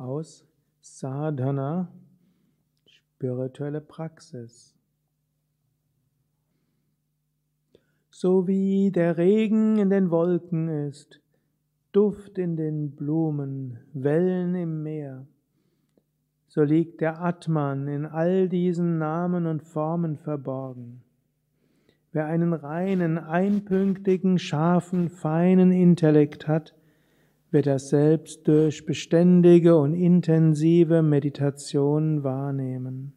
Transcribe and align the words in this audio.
aus 0.00 0.46
Sadhana, 0.80 1.92
spirituelle 2.86 3.82
Praxis. 3.82 4.74
So 8.08 8.46
wie 8.46 8.90
der 8.90 9.18
Regen 9.18 9.78
in 9.78 9.90
den 9.90 10.10
Wolken 10.10 10.68
ist, 10.68 11.20
Duft 11.92 12.38
in 12.38 12.56
den 12.56 12.96
Blumen, 12.96 13.78
Wellen 13.92 14.54
im 14.54 14.82
Meer, 14.82 15.26
so 16.48 16.62
liegt 16.62 17.00
der 17.00 17.20
Atman 17.20 17.86
in 17.86 18.06
all 18.06 18.48
diesen 18.48 18.98
Namen 18.98 19.46
und 19.46 19.62
Formen 19.62 20.16
verborgen. 20.16 21.02
Wer 22.12 22.26
einen 22.26 22.52
reinen, 22.54 23.18
einpünktigen, 23.18 24.38
scharfen, 24.38 25.10
feinen 25.10 25.72
Intellekt 25.72 26.48
hat, 26.48 26.74
wird 27.50 27.66
er 27.66 27.78
selbst 27.78 28.46
durch 28.46 28.86
beständige 28.86 29.76
und 29.76 29.94
intensive 29.94 31.02
Meditation 31.02 32.22
wahrnehmen. 32.22 33.12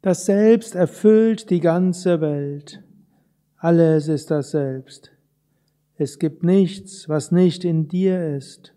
Das 0.00 0.24
Selbst 0.24 0.74
erfüllt 0.74 1.50
die 1.50 1.60
ganze 1.60 2.20
Welt. 2.20 2.82
Alles 3.56 4.08
ist 4.08 4.30
das 4.30 4.52
Selbst. 4.52 5.10
Es 5.96 6.18
gibt 6.18 6.44
nichts, 6.44 7.08
was 7.08 7.32
nicht 7.32 7.64
in 7.64 7.88
dir 7.88 8.36
ist. 8.36 8.74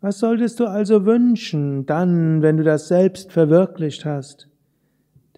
Was 0.00 0.20
solltest 0.20 0.60
du 0.60 0.66
also 0.66 1.04
wünschen, 1.04 1.86
dann, 1.86 2.42
wenn 2.42 2.56
du 2.56 2.62
das 2.62 2.88
Selbst 2.88 3.32
verwirklicht 3.32 4.04
hast? 4.04 4.48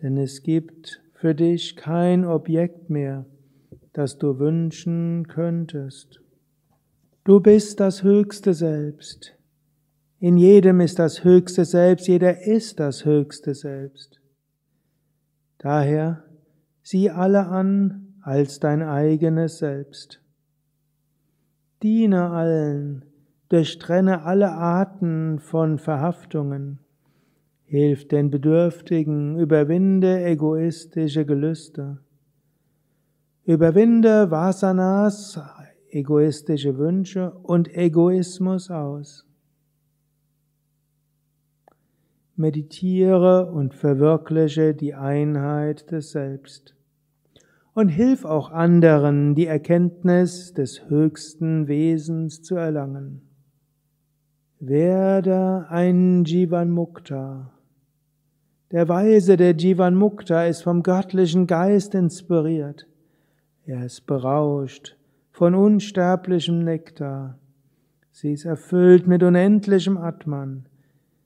Denn 0.02 0.18
es 0.18 0.42
gibt 0.42 1.00
für 1.14 1.34
dich 1.34 1.76
kein 1.76 2.26
Objekt 2.26 2.90
mehr, 2.90 3.24
das 3.96 4.18
du 4.18 4.38
wünschen 4.38 5.26
könntest. 5.26 6.20
Du 7.24 7.40
bist 7.40 7.80
das 7.80 8.02
höchste 8.02 8.52
Selbst. 8.52 9.38
In 10.18 10.36
jedem 10.36 10.80
ist 10.80 10.98
das 10.98 11.24
höchste 11.24 11.64
Selbst, 11.64 12.06
jeder 12.06 12.42
ist 12.42 12.78
das 12.78 13.06
höchste 13.06 13.54
Selbst. 13.54 14.20
Daher 15.56 16.24
sieh 16.82 17.08
alle 17.08 17.46
an 17.46 18.14
als 18.20 18.60
dein 18.60 18.82
eigenes 18.82 19.58
Selbst. 19.58 20.20
Diene 21.82 22.28
allen, 22.28 23.04
durchtrenne 23.48 24.24
alle 24.24 24.52
Arten 24.52 25.38
von 25.38 25.78
Verhaftungen, 25.78 26.80
hilf 27.64 28.08
den 28.08 28.30
Bedürftigen, 28.30 29.38
überwinde 29.38 30.22
egoistische 30.22 31.24
Gelüste. 31.24 31.98
Überwinde 33.46 34.28
Vasanas, 34.32 35.40
egoistische 35.88 36.78
Wünsche 36.78 37.30
und 37.44 37.72
Egoismus 37.72 38.72
aus. 38.72 39.24
Meditiere 42.34 43.52
und 43.52 43.72
verwirkliche 43.72 44.74
die 44.74 44.94
Einheit 44.94 45.92
des 45.92 46.10
Selbst. 46.10 46.74
Und 47.72 47.88
hilf 47.88 48.24
auch 48.24 48.50
anderen, 48.50 49.36
die 49.36 49.46
Erkenntnis 49.46 50.52
des 50.52 50.90
höchsten 50.90 51.68
Wesens 51.68 52.42
zu 52.42 52.56
erlangen. 52.56 53.22
Werde 54.58 55.66
ein 55.68 56.24
Jivan 56.24 56.72
Mukta. 56.72 57.52
Der 58.72 58.88
Weise 58.88 59.36
der 59.36 59.54
Jivan 59.54 59.94
Mukta 59.94 60.46
ist 60.46 60.62
vom 60.62 60.82
göttlichen 60.82 61.46
Geist 61.46 61.94
inspiriert. 61.94 62.88
Er 63.68 63.84
ist 63.84 64.06
berauscht 64.06 64.96
von 65.32 65.56
unsterblichem 65.56 66.60
Nektar. 66.60 67.36
Sie 68.12 68.32
ist 68.32 68.44
erfüllt 68.44 69.08
mit 69.08 69.24
unendlichem 69.24 69.96
Atman. 69.98 70.68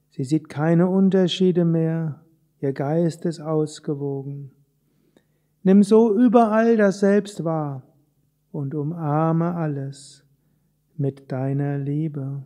Sie 0.09 0.25
sieht 0.25 0.49
keine 0.49 0.89
Unterschiede 0.89 1.67
mehr. 1.67 2.23
Ihr 2.61 2.73
Geist 2.73 3.27
ist 3.27 3.41
ausgewogen. 3.41 4.53
Nimm 5.65 5.83
so 5.83 6.19
überall 6.19 6.79
das 6.79 7.01
Selbst 7.01 7.45
wahr 7.45 7.83
und 8.53 8.75
umarme 8.75 9.55
alles 9.55 10.25
mit 10.97 11.31
deiner 11.31 11.77
Liebe. 11.77 12.43